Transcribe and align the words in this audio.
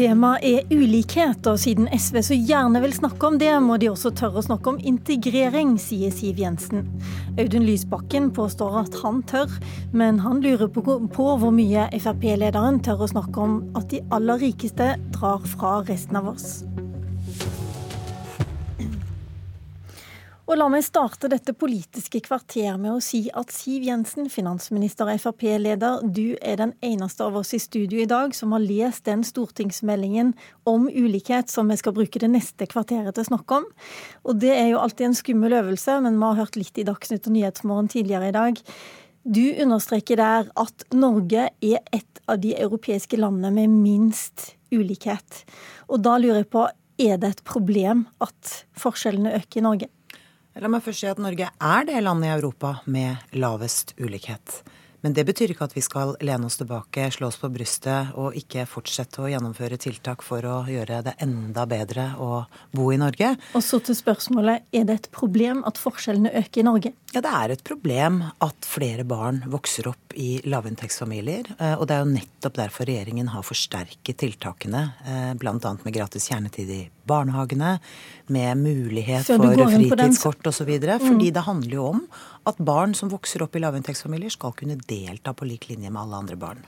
Temaet 0.00 0.44
er 0.48 0.70
ulikhet, 0.72 1.44
og 1.44 1.58
siden 1.60 1.84
SV 1.92 2.22
så 2.24 2.36
gjerne 2.48 2.80
vil 2.80 2.94
snakke 2.96 3.26
om 3.28 3.34
det, 3.36 3.50
må 3.60 3.76
de 3.76 3.90
også 3.90 4.14
tørre 4.16 4.40
å 4.40 4.44
snakke 4.46 4.72
om 4.72 4.78
integrering, 4.80 5.74
sier 5.76 6.08
Siv 6.16 6.40
Jensen. 6.40 6.86
Audun 7.34 7.66
Lysbakken 7.68 8.30
påstår 8.32 8.78
at 8.80 8.96
han 9.02 9.20
tør, 9.28 9.52
men 9.92 10.22
han 10.24 10.40
lurer 10.40 10.72
på, 10.72 10.80
hvor 11.12 11.52
mye 11.52 11.84
Frp-lederen 11.92 12.80
tør 12.80 13.04
å 13.04 13.10
snakke 13.12 13.44
om 13.44 13.60
at 13.76 13.92
de 13.92 14.00
aller 14.16 14.40
rikeste 14.40 14.94
drar 15.18 15.44
fra 15.52 15.82
resten 15.84 16.16
av 16.16 16.32
oss. 16.32 16.62
Og 20.50 20.56
la 20.58 20.66
meg 20.66 20.82
starte 20.82 21.28
dette 21.30 21.52
politiske 21.54 22.18
kvarter 22.26 22.74
med 22.74 22.96
å 22.96 23.02
si 23.04 23.20
at 23.38 23.52
Siv 23.54 23.84
Jensen, 23.86 24.26
finansminister 24.26 25.06
og 25.06 25.20
Frp-leder, 25.22 26.00
du 26.02 26.34
er 26.42 26.56
den 26.58 26.72
eneste 26.82 27.22
av 27.22 27.36
oss 27.38 27.52
i 27.54 27.60
studio 27.62 28.00
i 28.02 28.08
dag 28.10 28.34
som 28.34 28.50
har 28.56 28.64
lest 28.64 29.04
den 29.06 29.22
stortingsmeldingen 29.22 30.32
om 30.66 30.88
ulikhet 30.90 31.54
som 31.54 31.70
vi 31.70 31.76
skal 31.78 31.94
bruke 31.94 32.18
det 32.18 32.32
neste 32.32 32.66
kvarteret 32.66 33.14
til 33.14 33.22
å 33.22 33.28
snakke 33.28 33.60
om. 33.60 33.68
Og 34.26 34.40
det 34.42 34.50
er 34.56 34.72
jo 34.72 34.80
alltid 34.82 35.12
en 35.12 35.14
skummel 35.20 35.54
øvelse, 35.60 36.00
men 36.02 36.18
vi 36.18 36.26
har 36.26 36.40
hørt 36.42 36.58
litt 36.58 36.82
i 36.82 36.86
Dagsnytt 36.88 37.30
og 37.30 37.36
Nyhetsmorgen 37.36 37.92
tidligere 37.94 38.32
i 38.32 38.36
dag. 38.40 38.58
Du 39.22 39.44
understreker 39.54 40.18
der 40.18 40.50
at 40.64 40.86
Norge 40.90 41.46
er 41.62 41.78
et 41.94 42.24
av 42.26 42.42
de 42.42 42.56
europeiske 42.58 43.22
landene 43.22 43.54
med 43.54 43.78
minst 43.86 44.56
ulikhet. 44.74 45.44
Og 45.86 46.02
da 46.02 46.18
lurer 46.18 46.42
jeg 46.42 46.50
på, 46.58 46.66
er 47.06 47.22
det 47.22 47.36
et 47.36 47.46
problem 47.46 48.08
at 48.18 48.58
forskjellene 48.74 49.38
øker 49.38 49.62
i 49.62 49.66
Norge? 49.70 49.92
La 50.58 50.66
meg 50.66 50.82
først 50.82 51.04
si 51.04 51.06
at 51.06 51.20
Norge 51.22 51.46
er 51.46 51.84
det 51.86 52.00
landet 52.02 52.26
i 52.26 52.32
Europa 52.34 52.80
med 52.90 53.36
lavest 53.38 53.92
ulikhet. 54.02 54.64
Men 55.00 55.14
det 55.16 55.22
betyr 55.28 55.52
ikke 55.54 55.68
at 55.68 55.76
vi 55.76 55.82
skal 55.84 56.16
lene 56.26 56.48
oss 56.48 56.58
tilbake, 56.58 57.06
slå 57.14 57.30
oss 57.30 57.38
på 57.40 57.48
brystet 57.54 58.10
og 58.20 58.34
ikke 58.36 58.66
fortsette 58.68 59.22
å 59.22 59.30
gjennomføre 59.30 59.78
tiltak 59.80 60.24
for 60.26 60.44
å 60.44 60.56
gjøre 60.68 61.00
det 61.06 61.14
enda 61.22 61.64
bedre 61.70 62.10
å 62.20 62.42
bo 62.76 62.90
i 62.92 62.98
Norge. 63.00 63.30
Og 63.54 63.64
så 63.64 63.78
til 63.80 63.96
spørsmålet, 63.96 64.66
er 64.74 64.84
det 64.90 64.98
et 64.98 65.08
problem 65.14 65.62
at 65.70 65.80
forskjellene 65.80 66.34
øker 66.42 66.60
i 66.60 66.66
Norge? 66.66 66.92
Ja, 67.10 67.18
det 67.24 67.30
er 67.34 67.50
et 67.50 67.62
problem 67.66 68.20
at 68.38 68.66
flere 68.70 69.02
barn 69.08 69.40
vokser 69.50 69.88
opp 69.90 70.14
i 70.14 70.38
lavinntektsfamilier. 70.46 71.48
Eh, 71.56 71.74
og 71.74 71.88
det 71.90 71.96
er 71.96 72.04
jo 72.04 72.12
nettopp 72.12 72.58
derfor 72.60 72.86
regjeringen 72.86 73.32
har 73.32 73.42
forsterket 73.46 74.20
tiltakene, 74.22 74.84
eh, 75.02 75.32
bl.a. 75.40 75.58
med 75.58 75.96
gratis 75.96 76.28
kjernetid 76.30 76.70
i 76.70 76.80
barnehagene, 77.10 77.78
med 78.30 78.62
mulighet 78.62 79.26
for 79.26 79.42
fritidskort 79.58 80.52
osv. 80.52 80.70
Mm. 80.70 81.06
Fordi 81.08 81.32
det 81.34 81.46
handler 81.48 81.78
jo 81.80 81.88
om 81.96 82.04
at 82.46 82.62
barn 82.62 82.94
som 82.94 83.10
vokser 83.10 83.42
opp 83.42 83.58
i 83.58 83.64
lavinntektsfamilier, 83.64 84.30
skal 84.30 84.54
kunne 84.54 84.78
delta 84.78 85.34
på 85.34 85.50
lik 85.50 85.66
linje 85.72 85.90
med 85.90 86.04
alle 86.04 86.22
andre 86.22 86.38
barn. 86.38 86.62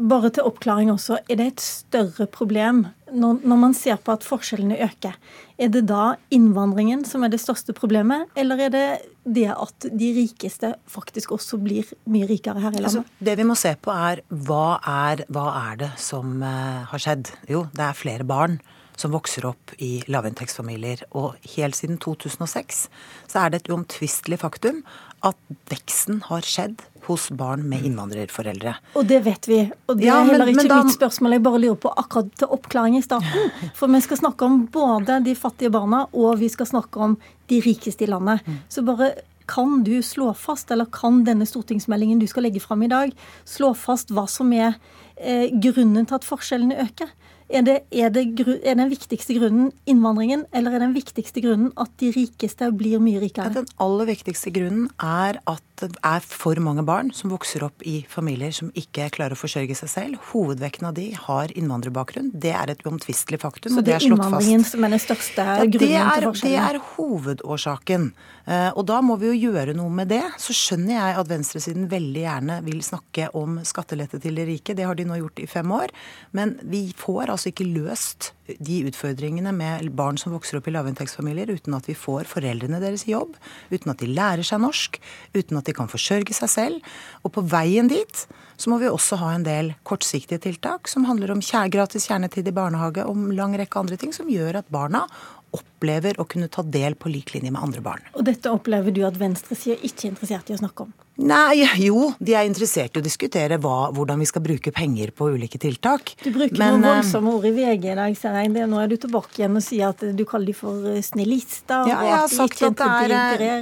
Bare 0.00 0.30
til 0.34 0.46
oppklaring 0.48 0.90
også, 0.90 1.18
er 1.30 1.38
det 1.38 1.46
et 1.52 1.62
større 1.62 2.26
problem 2.26 2.86
når, 3.12 3.42
når, 3.44 3.58
man 3.60 3.74
ser 3.76 3.98
på 4.00 4.14
at 4.14 4.24
forskjellene 4.24 4.78
øker? 4.82 5.14
Er 5.60 5.70
det 5.70 5.84
da 5.90 6.14
innvandringen 6.32 7.04
som 7.06 7.22
er 7.22 7.30
det 7.30 7.42
største 7.42 7.74
problemet, 7.76 8.24
eller 8.34 8.64
er 8.66 8.72
det 8.72 8.86
det 9.22 9.50
at 9.52 9.86
de 9.86 10.08
rikeste 10.16 10.72
faktisk 10.90 11.36
også 11.36 11.60
blir 11.62 11.92
mye 12.10 12.26
rikere 12.26 12.64
her 12.64 12.72
i 12.72 12.82
landet? 12.82 13.04
Altså, 13.04 13.24
det 13.24 13.36
vi 13.38 13.46
må 13.46 13.56
se 13.58 13.74
på 13.78 13.92
er 13.94 14.24
hva 14.32 14.80
er, 14.80 15.26
hva 15.28 15.48
er 15.68 15.82
det 15.84 15.92
som 16.02 16.40
uh, 16.40 16.88
har 16.88 17.04
skjedd? 17.04 17.34
Jo, 17.52 17.66
det 17.76 17.84
er 17.86 18.00
flere 18.00 18.26
barn 18.26 18.58
som 18.98 19.14
vokser 19.14 19.46
opp 19.48 19.72
i 19.82 20.00
lavinntektsfamilier. 20.10 21.06
Og 21.18 21.36
helt 21.54 21.78
siden 21.78 22.00
2006 22.02 22.84
så 23.30 23.44
er 23.44 23.52
det 23.52 23.62
et 23.62 23.72
uomtvistelig 23.72 24.40
faktum 24.42 24.82
at 25.26 25.38
veksten 25.70 26.22
har 26.28 26.46
skjedd 26.46 26.82
hos 27.06 27.28
barn 27.34 27.64
med 27.70 27.84
innvandrerforeldre. 27.86 28.76
Og 28.98 29.06
det 29.10 29.22
vet 29.26 29.48
vi. 29.50 29.58
Og 29.90 29.98
det 29.98 30.06
ja, 30.06 30.20
er 30.20 30.30
heller 30.32 30.52
ikke 30.52 30.68
da... 30.70 30.82
mitt 30.84 30.94
spørsmål. 30.94 31.36
Jeg 31.36 31.44
bare 31.46 31.60
lurer 31.64 31.80
på 31.82 31.92
akkurat 31.98 32.30
til 32.38 32.54
oppklaring 32.54 32.98
i 32.98 33.02
starten. 33.04 33.50
For 33.78 33.90
vi 33.90 34.02
skal 34.04 34.20
snakke 34.22 34.46
om 34.46 34.62
både 34.72 35.18
de 35.26 35.34
fattige 35.38 35.72
barna, 35.74 36.04
og 36.12 36.38
vi 36.42 36.50
skal 36.52 36.70
snakke 36.70 37.02
om 37.02 37.18
de 37.50 37.60
rikeste 37.64 38.06
i 38.06 38.10
landet. 38.10 38.46
Mm. 38.46 38.60
Så 38.70 38.86
bare 38.86 39.12
kan 39.50 39.82
du 39.84 39.96
slå 40.06 40.30
fast, 40.38 40.70
eller 40.70 40.86
kan 40.94 41.24
denne 41.26 41.46
stortingsmeldingen 41.48 42.22
du 42.22 42.28
skal 42.30 42.46
legge 42.46 42.62
fram 42.62 42.84
i 42.86 42.90
dag, 42.90 43.10
slå 43.48 43.72
fast 43.76 44.14
hva 44.14 44.28
som 44.30 44.52
er 44.54 44.76
eh, 45.16 45.50
grunnen 45.50 46.06
til 46.06 46.18
at 46.18 46.26
forskjellene 46.26 46.78
øker? 46.86 47.10
Er 47.52 47.64
det, 47.66 47.74
er, 47.92 48.08
det, 48.08 48.22
er 48.64 48.78
den 48.78 48.88
viktigste 48.88 49.34
grunnen 49.36 49.72
innvandringen, 49.84 50.46
eller 50.56 50.72
er 50.72 50.86
den 50.86 50.94
viktigste 50.96 51.42
grunnen 51.44 51.74
at 51.76 51.92
de 52.00 52.08
rikeste 52.14 52.70
blir 52.72 53.02
mye 53.02 53.20
rikere? 53.20 53.52
Den 53.58 53.68
aller 53.82 54.08
viktigste 54.08 54.54
grunnen 54.54 54.88
er 54.96 55.36
at 55.44 55.60
det 55.82 56.00
er 56.06 56.22
for 56.24 56.58
mange 56.62 56.84
barn 56.86 57.10
som 57.16 57.32
vokser 57.32 57.64
opp 57.66 57.82
i 57.88 58.02
familier 58.10 58.54
som 58.54 58.70
ikke 58.78 59.08
klarer 59.14 59.36
å 59.36 59.40
forsørge 59.40 59.76
seg 59.78 59.90
selv. 59.90 60.20
Hovedvekten 60.32 60.88
av 60.88 60.96
de 60.96 61.08
har 61.16 61.52
innvandrerbakgrunn. 61.58 62.30
Det 62.34 62.52
er 62.54 62.72
et 62.72 62.84
uomtvistelig 62.86 63.40
faktum. 63.42 63.74
Så 63.74 63.84
det 63.84 63.96
er, 63.96 64.06
innvandringen 64.06 64.64
som 64.66 64.84
er 64.86 64.94
den 64.94 65.02
største 65.02 65.46
ja, 65.46 65.66
grunnen 65.66 66.12
til 66.12 66.28
forskjellen? 66.28 66.52
Det 66.52 66.54
er 66.62 66.80
hovedårsaken. 66.92 68.08
Eh, 68.44 68.68
og 68.70 68.86
da 68.90 69.00
må 69.04 69.16
vi 69.20 69.32
jo 69.32 69.50
gjøre 69.50 69.76
noe 69.78 69.92
med 69.94 70.12
det. 70.12 70.22
Så 70.42 70.56
skjønner 70.56 70.96
jeg 70.96 71.18
at 71.22 71.32
venstresiden 71.32 71.88
veldig 71.92 72.26
gjerne 72.26 72.60
vil 72.66 72.82
snakke 72.86 73.30
om 73.38 73.60
skattelette 73.66 74.22
til 74.22 74.38
de 74.38 74.46
rike. 74.48 74.76
Det 74.78 74.86
har 74.88 74.98
de 74.98 75.08
nå 75.08 75.18
gjort 75.22 75.42
i 75.42 75.50
fem 75.50 75.74
år. 75.74 75.94
Men 76.36 76.56
vi 76.62 76.88
får 76.98 77.32
altså 77.34 77.52
ikke 77.52 77.70
løst 77.70 78.32
de 78.46 78.78
utfordringene 78.88 79.52
med 79.54 79.90
barn 79.96 80.18
som 80.18 80.34
vokser 80.34 80.58
opp 80.58 80.68
i 80.68 80.74
lavinntektsfamilier 80.74 81.52
uten 81.54 81.76
at 81.76 81.86
vi 81.88 81.94
får 81.98 82.26
foreldrene 82.30 82.80
deres 82.82 83.06
i 83.06 83.12
jobb, 83.14 83.36
uten 83.70 83.92
at 83.92 84.02
de 84.02 84.10
lærer 84.10 84.46
seg 84.46 84.62
norsk, 84.64 84.98
uten 85.36 85.60
at 85.60 85.68
de 85.68 85.74
kan 85.76 85.90
forsørge 85.90 86.34
seg 86.36 86.50
selv. 86.50 86.94
Og 87.22 87.34
på 87.36 87.44
veien 87.46 87.90
dit 87.90 88.24
så 88.58 88.70
må 88.70 88.80
vi 88.82 88.90
også 88.90 89.18
ha 89.22 89.32
en 89.34 89.46
del 89.46 89.72
kortsiktige 89.88 90.42
tiltak 90.42 90.90
som 90.90 91.06
handler 91.08 91.34
om 91.34 91.44
gratis 91.70 92.08
kjernetid 92.10 92.48
i 92.48 92.56
barnehage 92.56 93.06
og 93.06 93.30
lang 93.34 93.54
rekke 93.58 93.78
andre 93.78 93.96
ting 93.96 94.12
som 94.14 94.30
gjør 94.30 94.60
at 94.62 94.70
barna 94.70 95.06
opplever 95.52 96.18
å 96.20 96.24
kunne 96.24 96.48
ta 96.48 96.64
del 96.64 96.94
på 96.96 97.10
lik 97.12 97.34
linje 97.34 97.52
med 97.52 97.62
andre 97.62 97.82
barn. 97.84 98.04
Og 98.16 98.24
dette 98.24 98.50
opplever 98.50 98.94
du 98.94 99.02
at 99.06 99.18
venstresida 99.20 99.76
ikke 99.84 100.06
er 100.06 100.14
interessert 100.14 100.50
i 100.50 100.56
å 100.56 100.60
snakke 100.62 100.86
om? 100.86 100.94
Nei, 101.20 101.60
jo, 101.76 102.06
de 102.24 102.32
er 102.32 102.46
interessert 102.48 102.96
i 102.96 103.00
å 103.02 103.04
diskutere 103.04 103.58
hva, 103.60 103.90
hvordan 103.92 104.22
vi 104.22 104.26
skal 104.30 104.42
bruke 104.44 104.72
penger 104.72 105.10
på 105.12 105.28
ulike 105.34 105.58
tiltak. 105.60 106.14
Du 106.22 106.30
bruker 106.32 106.56
Men, 106.56 106.78
noen 106.78 106.86
eh, 106.86 106.94
voldsomme 106.96 107.34
ord 107.36 107.44
i 107.50 107.52
VG 107.52 107.84
i 107.92 107.96
dag, 107.98 108.14
ser 108.16 108.38
jeg. 108.40 108.52
Nå 108.56 108.78
er 108.80 108.88
du 108.88 108.96
tilbake 108.96 109.42
igjen 109.42 109.58
og 109.60 109.64
sier 109.64 109.92
at 109.92 110.00
du 110.16 110.22
kaller 110.28 110.48
de 110.48 110.54
for 110.56 110.88
eh, 110.88 111.02
snillister. 111.04 111.90
Ja, 111.90 111.98
jeg 112.08 112.16
har 112.16 112.32
sagt 112.32 112.64
at 112.64 112.80
det 112.80 113.18
er 113.18 113.44
ja. 113.44 113.58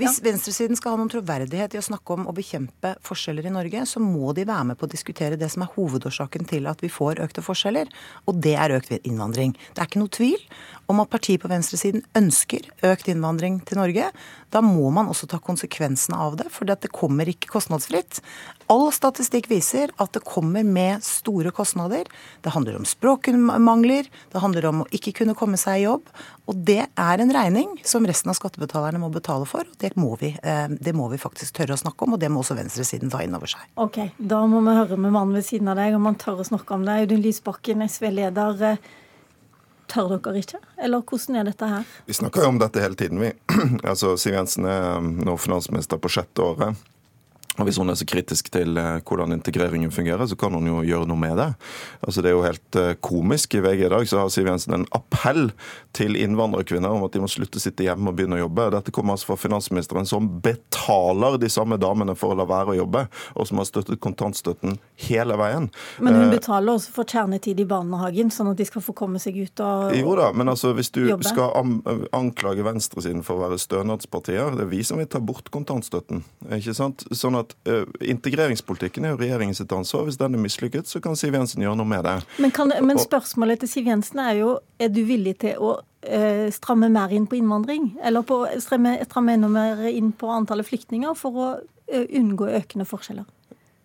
Hvis 0.00 0.16
venstresiden 0.24 0.80
skal 0.80 0.94
ha 0.94 1.00
noen 1.02 1.12
troverdighet 1.12 1.76
i 1.76 1.82
å 1.82 1.84
snakke 1.84 2.16
om 2.16 2.24
å 2.30 2.34
bekjempe 2.36 2.94
forskjeller 3.04 3.50
i 3.50 3.52
Norge, 3.52 3.84
så 3.90 4.00
må 4.00 4.32
de 4.32 4.48
være 4.48 4.70
med 4.72 4.80
på 4.80 4.88
å 4.88 4.94
diskutere 4.94 5.36
det 5.40 5.50
som 5.52 5.66
er 5.66 5.74
hovedårsaken 5.76 6.48
til 6.48 6.70
at 6.72 6.80
vi 6.80 6.92
får 6.92 7.20
økte 7.26 7.44
forskjeller, 7.44 7.92
og 8.24 8.40
det 8.40 8.56
er 8.56 8.78
økt 8.78 8.96
innvandring. 9.02 9.52
Det 9.76 9.84
er 9.84 9.92
ikke 9.92 10.00
noe 10.00 10.14
tvil 10.14 10.40
om 10.88 11.00
at 11.04 11.12
partiet 11.12 11.42
på 11.42 11.52
venstresiden 11.52 12.04
ønsker 12.16 12.66
økt 12.84 13.08
innvandring 13.12 13.60
til 13.68 13.80
Norge. 13.80 14.10
Da 14.52 14.60
må 14.64 14.90
man 14.94 15.08
også 15.12 15.28
ta 15.30 15.40
konsekvensene 15.42 16.18
av 16.20 16.36
det, 16.40 16.50
for 16.52 16.68
det 16.68 16.78
kommer 16.94 17.28
ikke 17.30 17.50
kostnadsfritt. 17.52 18.20
All 18.72 18.88
statistikk 18.94 19.50
viser 19.50 19.90
at 20.00 20.14
det 20.16 20.22
kommer 20.24 20.64
med 20.64 21.04
store 21.04 21.52
kostnader. 21.54 22.08
Det 22.44 22.52
handler 22.54 22.78
om 22.78 22.86
språkmangler, 22.88 24.08
det 24.32 24.42
handler 24.42 24.70
om 24.70 24.84
å 24.84 24.88
ikke 24.94 25.12
kunne 25.20 25.36
komme 25.36 25.60
seg 25.60 25.82
i 25.82 25.84
jobb. 25.84 26.08
Og 26.48 26.64
det 26.68 26.80
er 26.86 27.22
en 27.22 27.34
regning 27.34 27.76
som 27.84 28.06
resten 28.08 28.32
av 28.32 28.38
skattebetalerne 28.38 29.00
må 29.02 29.10
betale 29.12 29.48
for. 29.48 29.68
Det 29.80 29.94
må 30.00 30.14
vi, 30.20 30.34
eh, 30.42 30.66
det 30.68 30.94
må 30.96 31.10
vi 31.12 31.20
faktisk 31.20 31.58
tørre 31.58 31.76
å 31.76 31.82
snakke 31.82 32.06
om, 32.06 32.14
og 32.14 32.20
det 32.20 32.30
må 32.32 32.40
også 32.40 32.56
venstresiden 32.56 33.12
ta 33.12 33.22
inn 33.24 33.36
over 33.36 33.46
seg. 33.46 33.60
Ok, 33.76 34.12
Da 34.24 34.46
må 34.46 34.60
vi 34.64 34.76
høre 34.76 34.96
med 34.96 35.12
mannen 35.12 35.34
ved 35.34 35.44
siden 35.44 35.68
av 35.68 35.76
deg 35.76 35.94
om 35.94 36.04
han 36.04 36.16
tør 36.16 36.40
å 36.40 36.48
snakke 36.48 36.74
om 36.74 36.84
det. 36.84 37.04
Audun 37.04 37.22
Lysbakken, 37.22 37.82
SV-leder. 37.82 38.78
Tør 39.94 40.16
dere 40.18 40.40
ikke, 40.42 40.58
eller 40.82 41.04
hvordan 41.06 41.38
er 41.38 41.46
dette 41.46 41.68
her? 41.70 41.84
Vi 42.08 42.16
snakker 42.18 42.42
jo 42.42 42.50
om 42.50 42.58
dette 42.58 42.82
hele 42.82 42.98
tiden, 42.98 43.20
vi. 43.22 43.30
altså, 43.90 44.16
Siv 44.18 44.34
Jensen 44.34 44.66
er 44.66 44.98
nå 45.04 45.36
finansminister 45.38 46.02
på 46.02 46.10
sjette 46.10 46.42
året. 46.42 46.80
Og 47.58 47.68
Hvis 47.68 47.78
hun 47.78 47.90
er 47.90 47.98
så 47.98 48.06
kritisk 48.08 48.48
til 48.50 48.78
eh, 48.80 48.98
hvordan 49.06 49.32
integreringen 49.36 49.92
fungerer, 49.94 50.26
så 50.26 50.36
kan 50.38 50.54
hun 50.56 50.66
jo 50.66 50.80
gjøre 50.82 51.06
noe 51.06 51.20
med 51.20 51.36
det. 51.38 51.48
Altså 52.02 52.22
Det 52.22 52.30
er 52.30 52.34
jo 52.34 52.42
helt 52.42 52.78
eh, 52.80 52.94
komisk. 52.98 53.54
I 53.54 53.62
VG 53.62 53.84
i 53.86 53.90
dag 53.92 54.08
så 54.10 54.22
har 54.22 54.32
Siv 54.34 54.48
Jensen 54.50 54.74
en 54.74 54.86
appell 54.96 55.52
til 55.94 56.18
innvandrerkvinner 56.18 56.90
om 56.90 57.04
at 57.06 57.14
de 57.14 57.22
må 57.22 57.28
slutte 57.30 57.60
å 57.60 57.62
sitte 57.62 57.86
hjemme 57.86 58.10
og 58.10 58.18
begynne 58.18 58.40
å 58.40 58.44
jobbe. 58.44 58.66
Dette 58.74 58.94
kommer 58.94 59.14
altså 59.14 59.30
fra 59.30 59.38
finansministeren 59.38 60.08
som 60.08 60.26
betaler 60.42 61.38
de 61.38 61.50
samme 61.52 61.78
damene 61.78 62.16
for 62.18 62.34
å 62.34 62.38
la 62.40 62.48
være 62.48 62.74
å 62.74 62.78
jobbe, 62.80 63.04
og 63.38 63.46
som 63.46 63.62
har 63.62 63.68
støttet 63.70 64.02
kontantstøtten 64.02 64.80
hele 65.06 65.38
veien. 65.38 65.70
Men 66.02 66.18
hun 66.18 66.26
eh, 66.26 66.34
betaler 66.34 66.74
også 66.74 66.96
for 66.96 67.06
kjernetid 67.06 67.62
i 67.62 67.68
barnehagen, 67.70 68.34
sånn 68.34 68.50
at 68.50 68.58
de 68.58 68.66
skal 68.66 68.82
få 68.82 68.96
komme 68.98 69.22
seg 69.22 69.38
ut 69.38 69.62
og 69.62 69.94
jobbe? 69.94 70.02
Jo 70.02 70.18
da, 70.18 70.32
men 70.34 70.50
altså 70.50 70.74
hvis 70.74 70.90
du 70.94 71.04
jobbe. 71.06 71.30
skal 71.30 71.54
anklage 72.14 72.66
venstresiden 72.66 73.22
for 73.22 73.38
å 73.38 73.46
være 73.46 73.62
stønadspartier, 73.62 74.58
det 74.58 74.66
er 74.66 74.72
vi 74.74 74.82
som 74.86 74.98
vil 74.98 75.06
ta 75.10 75.22
bort 75.22 75.54
kontantstøtten. 75.54 76.24
ikke 76.58 76.74
sant? 76.74 77.06
Sånn 77.14 77.38
at 77.38 77.43
at 77.44 77.54
uh, 77.70 77.84
integreringspolitikken 78.00 79.06
er 79.06 79.14
jo 79.14 79.20
regjeringens 79.20 79.62
ansvar. 79.64 80.06
Hvis 80.08 80.18
den 80.20 80.36
er 80.36 80.42
mislykket, 80.42 80.90
så 80.90 81.00
kan 81.04 81.16
Siv 81.18 81.36
Jensen 81.36 81.64
gjøre 81.64 81.78
noe 81.78 81.88
med 81.88 82.04
det. 82.06 82.18
Men, 82.42 82.54
kan, 82.54 82.72
men, 82.82 83.00
spørsmålet 83.00 83.62
til 83.62 83.70
Siv 83.70 83.90
Jensen 83.92 84.22
er 84.24 84.38
jo 84.40 84.56
er 84.80 84.90
du 84.92 85.02
villig 85.08 85.36
til 85.44 85.60
å 85.60 85.76
uh, 85.78 86.48
stramme 86.54 86.90
mer 86.92 87.14
inn 87.14 87.28
på 87.30 87.38
innvandring? 87.38 87.92
Eller 88.04 88.26
på, 88.26 88.42
stramme, 88.64 88.96
stramme 89.06 89.38
enda 89.38 89.52
mer 89.52 89.86
inn 89.92 90.12
på 90.16 90.32
antallet 90.32 90.68
flyktninger 90.68 91.16
for 91.18 91.40
å 91.40 91.48
uh, 91.60 92.04
unngå 92.04 92.50
økende 92.60 92.88
forskjeller? 92.88 93.28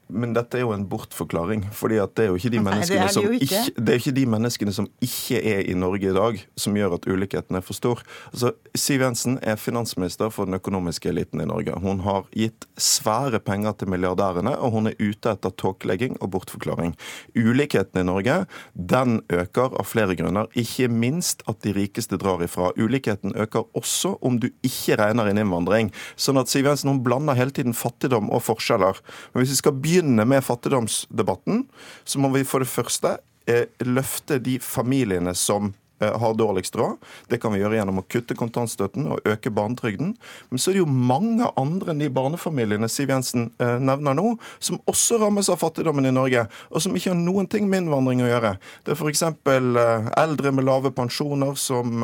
Men 0.10 0.34
dette 0.34 0.58
er 0.58 0.64
jo 0.66 0.74
en 0.74 0.88
bortforklaring. 0.90 1.68
fordi 1.72 2.00
det 2.16 2.24
er 2.24 2.30
jo 2.32 2.38
ikke 2.40 2.50
de 2.50 2.60
menneskene, 2.66 3.06
Nei, 3.06 3.14
det 3.14 3.22
det 3.30 3.42
ikke. 3.42 3.60
Ikke, 3.60 3.82
det 3.86 3.94
er 3.94 4.00
ikke 4.02 4.16
de 4.18 4.26
menneskene 4.26 4.74
som 4.74 4.88
ikke 5.06 5.42
er 5.54 5.62
i 5.70 5.76
Norge 5.78 6.10
i 6.10 6.16
dag, 6.16 6.40
som 6.58 6.78
gjør 6.78 6.96
at 6.98 7.06
ulikheten 7.08 7.56
er 7.56 7.62
for 7.62 7.78
stor. 7.78 8.02
Altså, 8.34 8.52
Siv 8.76 9.04
Jensen 9.06 9.38
er 9.42 9.60
finansminister 9.62 10.32
for 10.34 10.50
den 10.50 10.58
økonomiske 10.58 11.10
eliten 11.10 11.42
i 11.42 11.48
Norge. 11.50 11.78
Hun 11.80 12.02
har 12.06 12.26
gitt 12.34 12.66
svære 12.78 13.40
penger 13.40 13.78
til 13.78 13.92
milliardærene, 13.94 14.56
og 14.58 14.74
hun 14.74 14.90
er 14.90 14.98
ute 15.00 15.36
etter 15.36 15.54
tåkelegging 15.62 16.18
og 16.20 16.32
bortforklaring. 16.34 16.96
Ulikheten 17.38 18.02
i 18.02 18.08
Norge 18.08 18.40
den 18.74 19.22
øker 19.30 19.78
av 19.78 19.86
flere 19.86 20.18
grunner, 20.18 20.50
ikke 20.58 20.90
minst 20.90 21.46
at 21.48 21.62
de 21.64 21.76
rikeste 21.76 22.18
drar 22.18 22.42
ifra. 22.44 22.72
Ulikheten 22.78 23.36
øker 23.38 23.70
også 23.78 24.16
om 24.26 24.40
du 24.42 24.50
ikke 24.66 24.98
regner 25.00 25.30
inn 25.30 25.42
innvandring. 25.44 25.94
Sånn 26.18 26.42
at 26.42 26.50
Siv 26.50 26.66
Jensen 26.66 26.90
hun 26.90 27.04
blander 27.06 27.38
hele 27.38 27.54
tiden 27.54 27.78
fattigdom 27.78 28.32
og 28.34 28.42
forskjeller. 28.48 28.98
Men 29.34 29.44
hvis 29.44 29.54
vi 29.54 29.62
skal 29.62 29.78
begynne 29.78 29.99
begynne 30.00 30.26
med 30.26 30.44
fattigdomsdebatten, 30.44 31.66
så 32.04 32.20
må 32.20 32.32
vi 32.34 32.46
for 32.48 32.64
det 32.64 32.72
første 32.72 33.18
eh, 33.48 33.68
løfte 33.84 34.40
de 34.40 34.60
familiene 34.60 35.36
som 35.36 35.74
har 36.00 36.34
dårligst 36.34 36.76
råd. 36.76 36.98
Det 37.28 37.40
kan 37.42 37.54
vi 37.54 37.62
gjøre 37.62 37.80
gjennom 37.80 38.02
å 38.02 38.06
kutte 38.08 38.38
kontantstøtten 38.38 39.08
og 39.12 39.28
øke 39.28 39.52
barnetrygden. 39.54 40.14
Men 40.50 40.62
så 40.62 40.72
er 40.72 40.78
det 40.78 40.84
jo 40.84 40.90
mange 40.90 41.50
andre 41.60 41.94
enn 41.94 42.04
de 42.04 42.10
barnefamiliene 42.14 42.90
Siv 42.92 43.12
Jensen 43.12 43.50
eh, 43.60 43.78
nevner 43.84 44.18
nå, 44.18 44.34
som 44.64 44.80
også 44.90 45.20
rammes 45.22 45.50
av 45.52 45.60
fattigdommen 45.62 46.08
i 46.08 46.14
Norge, 46.16 46.46
og 46.72 46.84
som 46.84 46.96
ikke 46.96 47.14
har 47.14 47.20
noen 47.20 47.50
ting 47.52 47.70
med 47.70 47.84
innvandring 47.84 48.24
å 48.24 48.30
gjøre. 48.30 48.56
Det 48.86 48.96
er 48.96 49.00
f.eks. 49.00 49.26
Eh, 49.26 50.10
eldre 50.24 50.54
med 50.56 50.68
lave 50.68 50.94
pensjoner 50.96 51.56
som 51.60 52.04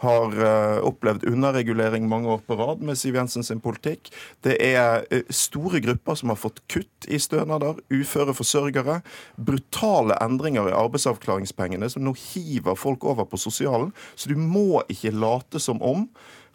har 0.00 0.34
opplevd 0.86 1.24
underregulering 1.28 2.06
mange 2.08 2.30
år 2.32 2.40
på 2.46 2.56
rad 2.58 2.82
med 2.84 2.98
Siv 2.98 3.16
Jensen 3.18 3.44
sin 3.46 3.60
politikk. 3.62 4.10
Det 4.44 4.56
er 4.64 5.04
store 5.34 5.80
grupper 5.84 6.18
som 6.18 6.32
har 6.32 6.38
fått 6.40 6.60
kutt 6.72 7.08
i 7.08 7.20
stønader, 7.20 7.78
uføre 7.92 8.34
forsørgere, 8.36 9.00
brutale 9.36 10.16
endringer 10.24 10.70
i 10.70 10.76
arbeidsavklaringspengene 10.76 11.88
som 11.92 12.04
nå 12.04 12.14
hiver 12.18 12.78
folk 12.78 13.04
over 13.08 13.28
på 13.30 13.40
sosialen. 13.40 13.94
Så 14.14 14.32
du 14.32 14.36
må 14.38 14.82
ikke 14.90 15.14
late 15.14 15.62
som 15.62 15.80
om 15.82 16.08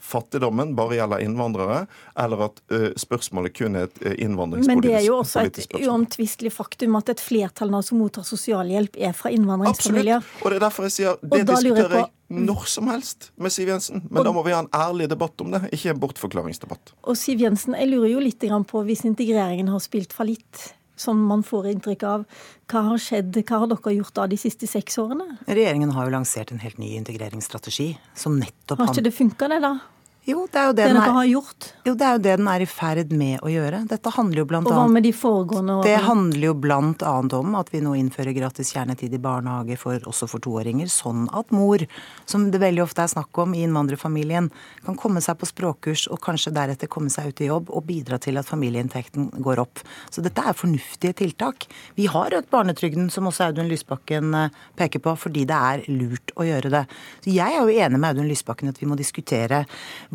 fattigdommen 0.06 0.76
bare 0.76 1.00
gjelder 1.00 1.24
innvandrere, 1.26 1.86
eller 2.20 2.46
at 2.48 2.60
uh, 2.72 2.90
spørsmålet 3.00 3.56
kun 3.58 3.78
er 3.80 3.88
et 3.88 4.02
uh, 4.04 4.12
innvandringspolitisk 4.22 4.76
Men 4.76 4.84
det 4.86 4.94
er 5.00 5.08
jo 5.08 5.16
også 5.22 5.46
et 5.48 5.80
uomtvistelig 5.82 6.52
faktum 6.54 6.98
at 7.00 7.10
et 7.16 7.24
flertall 7.24 7.74
nå 7.74 7.82
som 7.86 8.00
mottar 8.02 8.28
sosialhjelp, 8.28 9.00
er 9.02 9.16
fra 9.18 9.34
innvandringsfamilier. 9.34 10.22
Absolutt. 10.22 10.44
Og 10.44 10.54
det 10.54 10.60
er 10.60 10.68
derfor 10.68 10.90
jeg 10.90 10.98
sier 11.00 11.18
det 11.24 11.42
diskuterer 11.50 11.98
jeg 12.04 12.12
når 12.36 12.64
som 12.70 12.88
helst 12.90 13.28
med 13.38 13.54
Siv 13.54 13.70
Jensen. 13.70 14.02
Men 14.10 14.24
og, 14.24 14.30
da 14.30 14.32
må 14.34 14.42
vi 14.46 14.54
ha 14.56 14.64
en 14.64 14.72
ærlig 14.74 15.10
debatt 15.12 15.42
om 15.44 15.52
det, 15.54 15.68
ikke 15.76 15.94
en 15.94 16.00
bortforklaringsdebatt. 16.02 16.96
Og 17.06 17.20
Siv 17.20 17.44
Jensen, 17.46 17.78
jeg 17.78 17.92
lurer 17.92 18.16
jo 18.16 18.24
litt 18.24 18.42
på 18.70 18.82
hvis 18.88 19.06
integreringen 19.06 19.70
har 19.70 19.82
spilt 19.84 20.14
fallitt 20.14 20.72
som 20.96 21.22
man 21.30 21.44
får 21.46 21.70
inntrykk 21.74 22.06
av. 22.10 22.26
Hva 22.72 22.86
har 22.90 23.02
skjedd, 23.02 23.36
hva 23.42 23.62
har 23.64 23.72
dere 23.72 23.96
gjort 23.98 24.16
da 24.18 24.28
de 24.32 24.40
siste 24.40 24.70
seks 24.70 25.00
årene? 25.02 25.38
Regjeringen 25.48 25.94
har 25.96 26.08
jo 26.08 26.16
lansert 26.16 26.54
en 26.54 26.64
helt 26.64 26.80
ny 26.82 26.96
integreringsstrategi 27.00 27.92
som 28.18 28.40
nettopp 28.40 28.82
Har 28.82 28.94
ikke 28.94 29.08
det 29.10 29.16
funka, 29.16 29.52
det, 29.52 29.62
da? 29.66 29.78
Jo, 30.26 30.48
det 30.50 30.58
er 30.58 30.70
jo 30.72 30.74
det, 30.74 30.82
det 30.82 30.90
den 30.90 30.98
er, 30.98 31.12
har 31.14 31.26
gjort? 31.30 31.66
Jo, 31.86 31.94
det 31.94 32.06
er 32.06 32.16
jo 32.16 32.22
det 32.26 32.32
den 32.40 32.48
er 32.50 32.64
i 32.64 32.66
ferd 32.66 33.12
med 33.14 33.44
å 33.46 33.50
gjøre. 33.52 33.84
Dette 33.92 34.10
handler 34.16 34.42
jo 34.42 34.46
blant 34.50 34.66
Og 34.66 34.74
hva 34.74 34.86
med 34.90 35.06
de 35.06 35.12
foregående 35.14 35.76
årene? 35.78 35.86
Det 35.86 36.00
handler 36.08 36.46
jo 36.48 36.54
blant 36.64 37.04
annet 37.06 37.36
om 37.38 37.58
at 37.60 37.70
vi 37.70 37.82
nå 37.86 37.94
innfører 38.00 38.34
gratis 38.34 38.72
kjernetid 38.74 39.14
i 39.14 39.20
barnehage 39.22 39.78
for, 39.78 40.02
også 40.10 40.26
for 40.32 40.42
toåringer, 40.42 40.90
sånn 40.90 41.28
at 41.30 41.54
mor, 41.54 41.86
som 42.26 42.48
det 42.50 42.62
veldig 42.64 42.82
ofte 42.88 43.06
er 43.06 43.12
snakk 43.14 43.38
om 43.44 43.54
i 43.54 43.62
innvandrerfamilien, 43.68 44.50
kan 44.88 44.98
komme 44.98 45.22
seg 45.22 45.38
på 45.38 45.50
språkkurs 45.52 46.08
og 46.10 46.18
kanskje 46.26 46.56
deretter 46.58 46.90
komme 46.90 47.14
seg 47.14 47.30
ut 47.30 47.46
i 47.46 47.52
jobb 47.52 47.70
og 47.70 47.86
bidra 47.86 48.18
til 48.22 48.42
at 48.42 48.50
familieinntekten 48.50 49.30
går 49.46 49.62
opp. 49.62 49.86
Så 50.10 50.26
dette 50.26 50.42
er 50.42 50.58
fornuftige 50.58 51.14
tiltak. 51.22 51.70
Vi 52.00 52.10
har 52.10 52.34
økt 52.34 52.50
barnetrygden, 52.50 53.12
som 53.14 53.30
også 53.30 53.52
Audun 53.52 53.70
Lysbakken 53.70 54.34
eh, 54.42 54.60
peker 54.82 55.06
på, 55.06 55.14
fordi 55.28 55.46
det 55.46 55.62
er 55.70 55.86
lurt 55.94 56.34
å 56.34 56.50
gjøre 56.50 56.74
det. 56.80 56.84
Så 57.22 57.38
jeg 57.38 57.46
er 57.54 57.62
jo 57.62 57.86
enig 57.86 58.02
med 58.02 58.10
Audun 58.10 58.34
Lysbakken 58.34 58.74
at 58.74 58.82
vi 58.82 58.90
må 58.90 58.98
diskutere 58.98 59.66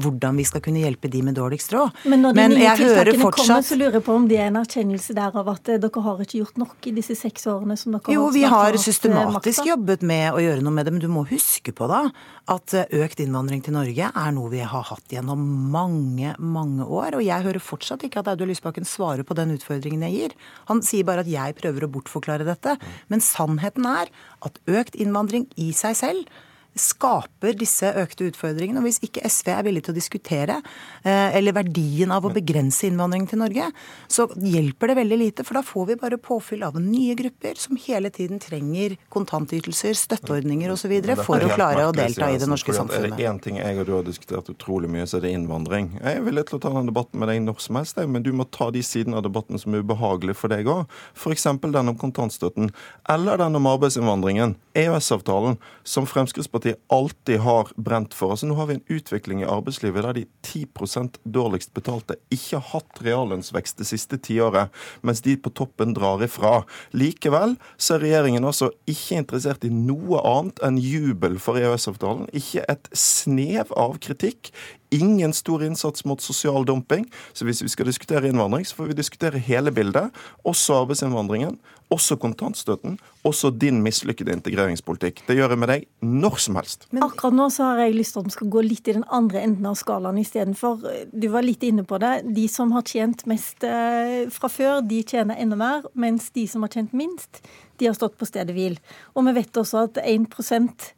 hvordan 0.02 0.41
vi 0.41 0.47
skal 0.49 0.64
kunne 0.64 0.82
hjelpe 0.82 1.11
de 1.12 1.23
med 1.26 1.38
dårligst 1.38 1.75
råd. 1.76 2.02
Men 2.11 2.25
når 2.26 2.37
de 2.37 2.43
Men 2.43 2.56
nye 2.56 2.75
tiltakene 2.79 3.23
fortsatt... 3.23 3.47
kommer, 3.47 3.69
så 3.70 3.81
lurer 3.81 3.99
jeg 4.00 4.06
på 4.08 4.19
om 4.20 4.29
det 4.31 4.41
er 4.41 4.50
en 4.50 4.61
erkjennelse 4.62 5.17
der 5.17 5.41
av 5.43 5.52
at 5.55 5.73
eh, 5.73 5.81
dere 5.82 6.05
har 6.06 6.25
ikke 6.25 6.41
gjort 6.43 6.61
nok 6.64 6.91
i 6.91 6.94
disse 6.97 7.19
seks 7.19 7.47
årene 7.50 7.79
som 7.81 7.97
dere 7.97 8.14
jo, 8.14 8.26
har 8.26 8.31
Jo, 8.31 8.35
vi 8.35 8.44
har 8.49 8.81
systematisk 8.81 9.31
systematisk 9.31 9.67
jobbet 9.69 10.05
med 10.06 10.35
å 10.35 10.41
gjøre 10.43 10.64
noe 10.64 10.75
med 10.75 10.87
det, 10.87 10.94
men 10.94 11.02
du 11.02 11.08
må 11.12 11.25
huske 11.29 11.73
på 11.76 11.88
da 11.91 12.02
at 12.50 12.75
eh, 12.76 12.91
økt 13.02 13.23
innvandring 13.23 13.62
til 13.64 13.76
Norge 13.76 14.11
er 14.11 14.35
noe 14.35 14.50
vi 14.52 14.62
har 14.64 14.87
hatt 14.91 15.14
gjennom 15.14 15.41
mange, 15.73 16.35
mange 16.38 16.87
år. 16.87 17.19
Og 17.19 17.25
jeg 17.25 17.47
hører 17.47 17.62
fortsatt 17.62 18.05
ikke 18.06 18.23
at 18.23 18.31
Audun 18.32 18.50
Lysbakken 18.50 18.88
svarer 18.88 19.26
på 19.26 19.37
den 19.38 19.55
utfordringen 19.56 20.05
jeg 20.08 20.17
gir. 20.17 20.37
Han 20.70 20.82
sier 20.87 21.06
bare 21.08 21.25
at 21.25 21.31
jeg 21.31 21.58
prøver 21.61 21.87
å 21.87 21.93
bortforklare 21.93 22.47
dette. 22.49 22.76
Men 23.12 23.25
sannheten 23.25 23.88
er 23.88 24.12
at 24.47 24.62
økt 24.70 24.99
innvandring 24.99 25.49
i 25.61 25.70
seg 25.76 25.99
selv 25.99 26.41
skaper 26.79 27.57
disse 27.59 27.91
økte 27.99 28.29
utfordringene. 28.31 28.81
Og 28.81 28.87
hvis 28.89 29.01
ikke 29.05 29.25
SV 29.27 29.51
er 29.55 29.65
villig 29.67 29.83
til 29.87 29.95
å 29.95 29.99
diskutere 29.99 30.59
eh, 31.03 31.37
eller 31.37 31.57
verdien 31.57 32.13
av 32.15 32.27
å 32.27 32.33
begrense 32.35 32.87
innvandringen 32.89 33.29
til 33.31 33.43
Norge, 33.43 33.71
så 34.11 34.29
hjelper 34.37 34.93
det 34.93 34.99
veldig 35.01 35.19
lite. 35.21 35.47
For 35.47 35.59
da 35.59 35.65
får 35.67 35.89
vi 35.91 35.99
bare 36.01 36.21
påfyll 36.23 36.65
av 36.67 36.79
nye 36.81 37.17
grupper 37.19 37.59
som 37.61 37.79
hele 37.81 38.13
tiden 38.15 38.41
trenger 38.43 38.97
kontantytelser, 39.13 39.97
støtteordninger 39.99 40.73
osv. 40.73 40.95
for 41.21 41.43
å 41.43 41.51
klare 41.55 41.89
å 41.89 41.95
delta 41.97 42.31
i 42.31 42.39
det 42.41 42.49
norske 42.51 42.75
samfunnet. 42.77 43.13
Er 43.13 43.19
det 43.19 43.29
én 43.29 43.43
ting 43.43 43.61
jeg 43.61 43.81
og 43.81 43.89
du 43.89 43.95
har 43.97 44.07
diskutert 44.07 44.51
utrolig 44.53 44.91
mye, 44.93 45.09
så 45.11 45.19
er 45.19 45.27
det 45.27 45.35
innvandring. 45.37 45.93
Jeg 45.99 46.21
er 46.21 46.25
villig 46.27 46.47
til 46.49 46.61
å 46.61 46.63
ta 46.63 46.75
den 46.77 46.91
debatten 46.91 47.21
med 47.21 47.33
deg 47.33 47.43
når 47.45 47.61
som 47.67 47.81
helst, 47.81 47.99
men 48.01 48.25
du 48.25 48.33
må 48.37 48.47
ta 48.49 48.71
de 48.73 48.83
sidene 48.87 49.19
av 49.19 49.27
debatten 49.27 49.59
som 49.61 49.75
er 49.75 49.85
ubehagelige 49.85 50.39
for 50.39 50.53
deg 50.53 50.71
òg. 50.71 50.87
F.eks. 51.19 51.49
den 51.61 51.93
om 51.93 51.99
kontantstøtten, 51.99 52.71
eller 53.11 53.41
den 53.41 53.59
om 53.59 53.69
arbeidsinnvandringen. 53.69 54.57
EØS-avtalen, 54.79 55.59
som 55.85 56.07
Fremskrittspartiet 56.09 56.60
Fremskrittspartiet 56.61 56.81
alltid 56.89 57.39
har 57.41 57.69
brent 57.77 58.15
for. 58.15 58.31
Altså 58.31 58.47
Nå 58.47 58.55
har 58.55 58.67
vi 58.67 58.75
en 58.75 58.85
utvikling 58.89 59.43
i 59.43 59.49
arbeidslivet 59.49 60.05
der 60.05 60.12
de 60.15 60.27
10% 60.45 61.19
dårligst 61.25 61.73
betalte 61.75 62.17
ikke 62.31 62.59
har 62.59 62.67
hatt 62.75 63.01
reallønnsvekst 63.05 63.79
det 63.79 63.87
siste 63.89 64.19
tiåret, 64.19 64.71
mens 65.03 65.23
de 65.23 65.37
på 65.37 65.51
toppen 65.51 65.95
drar 65.95 66.23
ifra. 66.25 66.65
Likevel 66.93 67.57
så 67.79 67.97
er 67.97 68.05
regjeringen 68.05 68.45
altså 68.45 68.71
ikke 68.91 69.23
interessert 69.23 69.65
i 69.65 69.73
noe 69.73 70.21
annet 70.21 70.61
enn 70.67 70.81
jubel 70.81 71.39
for 71.41 71.61
EØS-avtalen. 71.61 72.29
Ikke 72.37 72.65
et 72.69 72.91
snev 72.93 73.73
av 73.77 73.99
kritikk 74.03 74.53
ingen 74.91 75.33
stor 75.33 75.63
innsats 75.65 76.05
mot 76.05 76.21
sosial 76.23 76.65
dumping. 76.67 77.07
Så 77.33 77.47
hvis 77.47 77.63
vi 77.63 77.71
skal 77.73 77.89
diskutere 77.89 78.29
innvandring, 78.29 78.67
så 78.67 78.77
får 78.77 78.91
vi 78.91 78.97
diskutere 78.99 79.43
hele 79.43 79.73
bildet. 79.75 80.11
Også 80.47 80.81
arbeidsinnvandringen, 80.83 81.59
også 81.91 82.17
kontantstøtten, 82.23 82.99
også 83.26 83.50
din 83.50 83.81
mislykkede 83.83 84.35
integreringspolitikk. 84.37 85.23
Det 85.26 85.37
gjør 85.38 85.55
jeg 85.55 85.62
med 85.62 85.73
deg 85.73 85.87
når 86.07 86.38
som 86.45 86.59
helst. 86.61 86.87
Men 86.95 87.07
akkurat 87.07 87.37
nå 87.38 87.49
så 87.55 87.71
har 87.71 87.85
jeg 87.85 87.97
lyst 87.99 88.17
til 88.17 88.25
at 88.25 88.31
vi 88.31 88.37
skal 88.37 88.53
gå 88.55 88.64
litt 88.67 88.91
i 88.91 88.97
den 88.99 89.07
andre 89.11 89.45
enden 89.47 89.71
av 89.71 89.79
skalaen 89.79 90.21
istedenfor. 90.23 90.85
Du 91.11 91.29
var 91.33 91.47
litt 91.47 91.64
inne 91.67 91.87
på 91.87 91.99
det. 92.03 92.14
De 92.37 92.47
som 92.50 92.75
har 92.76 92.87
tjent 92.87 93.26
mest 93.31 93.67
eh, 93.67 94.26
fra 94.35 94.50
før, 94.53 94.81
de 94.87 95.03
tjener 95.07 95.38
enda 95.41 95.59
mer. 95.59 95.87
Mens 95.95 96.31
de 96.35 96.47
som 96.50 96.67
har 96.67 96.75
tjent 96.75 96.95
minst, 96.97 97.43
de 97.79 97.88
har 97.88 97.97
stått 97.97 98.19
på 98.21 98.29
stedet 98.29 98.55
hvil. 98.57 98.79
Og 99.14 99.26
vi 99.29 99.38
vet 99.41 99.62
også 99.62 99.87
at 99.88 100.03
1% 100.03 100.91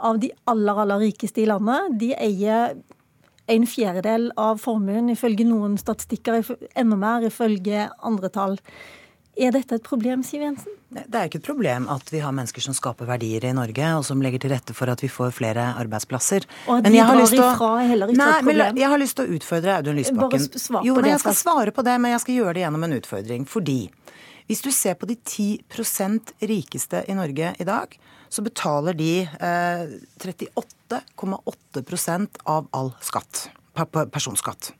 av 0.00 0.16
de 0.20 0.30
aller, 0.48 0.78
aller 0.80 1.02
rikeste 1.04 1.42
i 1.42 1.48
landet, 1.48 1.92
de 2.00 2.14
eier 2.16 2.78
en 3.50 3.66
fjerdedel 3.68 4.30
av 4.40 4.60
formuen, 4.62 5.10
ifølge 5.12 5.46
noen 5.48 5.76
statistikker, 5.80 6.44
enda 6.78 6.98
mer 7.00 7.26
ifølge 7.28 7.88
andre 8.06 8.30
tall. 8.32 8.58
Er 9.40 9.54
dette 9.54 9.78
et 9.78 9.84
problem, 9.86 10.24
Siv 10.26 10.42
Jensen? 10.42 10.74
Det 10.90 11.14
er 11.14 11.28
ikke 11.28 11.38
et 11.38 11.46
problem 11.46 11.86
at 11.92 12.08
vi 12.10 12.18
har 12.20 12.34
mennesker 12.34 12.64
som 12.64 12.74
skaper 12.76 13.06
verdier 13.08 13.46
i 13.46 13.52
Norge, 13.56 13.92
og 13.96 14.02
som 14.04 14.20
legger 14.24 14.42
til 14.42 14.52
rette 14.52 14.74
for 14.76 14.90
at 14.90 15.00
vi 15.04 15.08
får 15.08 15.30
flere 15.36 15.68
arbeidsplasser. 15.80 16.44
Og 16.66 16.80
at 16.80 16.88
de 16.88 16.98
drar 16.98 17.22
ifra 17.22 17.70
er 17.78 17.92
heller 17.92 18.10
ikke 18.10 18.20
nei, 18.20 18.32
et 18.34 18.48
problem? 18.48 18.74
Men 18.74 18.82
jeg 18.82 18.92
har 18.92 19.00
lyst 19.00 19.16
til 19.20 19.28
å 19.28 19.38
utfordre 19.38 19.76
Audun 19.78 20.00
Lysbakken. 20.00 20.44
Bare 20.50 20.64
svar 20.66 20.82
på 20.82 20.90
jo, 20.90 20.96
det. 20.98 21.12
Jeg 21.14 21.22
skal 21.22 21.38
svare 21.38 21.74
på 21.76 21.86
det, 21.86 21.96
men 22.02 22.14
jeg 22.16 22.24
skal 22.26 22.38
gjøre 22.40 22.56
det 22.58 22.64
gjennom 22.66 22.86
en 22.88 22.96
utfordring. 22.98 23.46
Fordi 23.48 23.78
hvis 24.50 24.64
du 24.66 24.70
ser 24.74 24.98
på 24.98 25.06
de 25.06 25.14
10% 25.16 26.34
rikeste 26.50 27.04
i 27.06 27.16
Norge 27.16 27.54
i 27.54 27.68
dag, 27.68 27.94
så 28.30 28.42
betaler 28.46 28.94
de 28.94 29.26
eh, 29.26 29.90
38,8% 30.22 32.28
av 32.44 32.68
all 32.70 32.92
skatt. 33.02 33.50
Personskatt. 33.74 34.72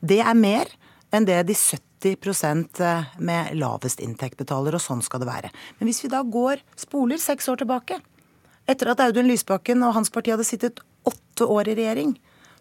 Det 0.00 0.20
er 0.20 0.34
mer 0.36 0.66
enn 1.12 1.24
det 1.28 1.42
de 1.48 1.54
70 1.54 2.16
eh, 2.82 3.04
med 3.22 3.54
lavest 3.56 4.00
inntekt 4.04 4.36
betaler, 4.40 4.74
og 4.76 4.82
sånn 4.82 5.02
skal 5.04 5.20
det 5.22 5.28
være. 5.30 5.50
Men 5.78 5.86
hvis 5.88 6.04
vi 6.04 6.08
da 6.12 6.22
går, 6.24 6.56
spoler 6.76 7.18
seks 7.20 7.48
år 7.52 7.56
tilbake, 7.62 8.00
etter 8.68 8.86
at 8.92 9.00
Audun 9.04 9.28
Lysbakken 9.30 9.82
og 9.86 9.94
hans 9.96 10.10
parti 10.12 10.30
hadde 10.34 10.46
sittet 10.46 10.80
åtte 11.08 11.44
år 11.48 11.68
i 11.72 11.78
regjering, 11.78 12.10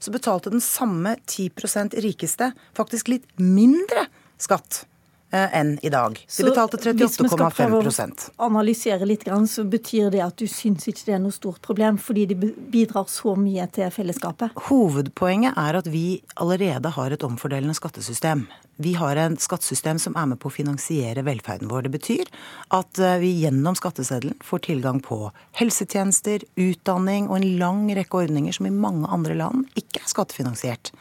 så 0.02 0.10
betalte 0.14 0.50
den 0.50 0.64
samme 0.64 1.16
10% 1.30 1.94
rikeste 2.02 2.52
faktisk 2.78 3.08
litt 3.12 3.28
mindre 3.38 4.08
skatt 4.42 4.82
eh, 4.82 4.88
enn 5.32 5.78
i 5.82 5.90
dag. 5.90 6.18
De 6.38 6.44
betalte 6.48 6.78
38,5 6.78 6.98
Hvis 7.02 7.20
vi 7.20 7.30
skal 7.32 7.52
prøve 7.56 7.82
å 7.82 8.48
analysere 8.48 9.08
litt, 9.08 9.28
så 9.48 9.64
betyr 9.64 10.10
det 10.12 10.24
at 10.26 10.38
du 10.38 10.48
syns 10.50 10.88
ikke 10.92 11.08
det 11.08 11.16
er 11.18 11.22
noe 11.24 11.36
stort 11.36 11.62
problem, 11.66 12.00
fordi 12.02 12.26
de 12.34 12.52
bidrar 12.74 13.08
så 13.12 13.36
mye 13.40 13.68
til 13.74 13.92
fellesskapet? 13.94 14.58
Hovedpoenget 14.68 15.58
er 15.60 15.80
at 15.80 15.88
vi 15.92 16.22
allerede 16.36 16.92
har 16.98 17.16
et 17.16 17.24
omfordelende 17.24 17.78
skattesystem. 17.78 18.48
Vi 18.82 18.94
har 18.94 19.16
en 19.16 19.38
skattesystem 19.38 20.00
som 20.00 20.16
er 20.18 20.26
med 20.32 20.40
på 20.42 20.50
å 20.50 20.54
finansiere 20.54 21.22
velferden 21.28 21.70
vår. 21.70 21.86
Det 21.86 21.94
betyr 21.94 22.30
at 22.74 23.00
eh, 23.00 23.20
vi 23.22 23.34
gjennom 23.44 23.78
skatteseddelen 23.78 24.40
får 24.44 24.66
tilgang 24.72 25.02
på 25.06 25.28
helsetjenester, 25.60 26.48
utdanning 26.58 27.30
og 27.30 27.38
en 27.38 27.50
lang 27.62 27.84
rekke 27.96 28.24
ordninger 28.24 28.56
som 28.58 28.66
i 28.66 28.74
mange 28.74 29.10
andre 29.12 29.38
land 29.38 29.68
ikke 29.78 30.02
er 30.02 30.10
skattefinansiert. 30.10 30.94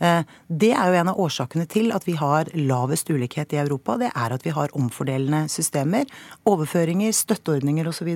Eh, 0.00 0.22
det 0.48 0.72
er 0.74 0.90
jo 0.90 0.98
en 1.00 1.10
av 1.12 1.20
årsakene 1.22 1.66
til 1.70 1.92
at 1.96 2.06
vi 2.08 2.16
har 2.18 2.50
lavest 2.54 3.10
ulikhet 3.10 3.54
i 3.54 3.60
Europa. 3.62 3.96
Det 4.00 4.10
er 4.12 4.34
at 4.36 4.46
vi 4.46 4.54
har 4.56 4.74
omfordelende 4.76 5.46
systemer, 5.52 6.08
overføringer, 6.48 7.14
støtteordninger 7.16 7.88
osv. 7.88 8.12